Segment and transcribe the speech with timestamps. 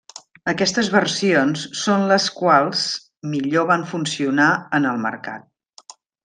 [0.51, 2.87] Aquestes versions són les quals
[3.35, 5.97] millor van funcionar en el mercat.